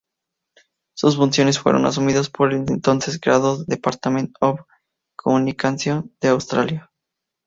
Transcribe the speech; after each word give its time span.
Sus 0.95 1.15
funciones 1.15 1.59
fueron 1.59 1.85
asumidas 1.85 2.27
por 2.31 2.51
el 2.53 2.61
entonces 2.69 3.19
creado 3.21 3.63
Department 3.65 4.35
of 4.39 4.59
Communications 5.15 6.05
de 6.19 6.29
Australia. 6.29 6.91